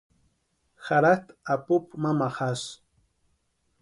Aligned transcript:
Jaratʼi 0.85 1.35
apupu 1.53 1.93
mamajasï. 2.01 2.71